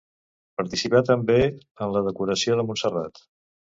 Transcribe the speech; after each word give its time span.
Participà 0.61 1.01
també 1.09 1.37
en 1.49 1.93
la 1.97 2.03
decoració 2.09 2.59
de 2.61 2.67
Montserrat. 2.71 3.27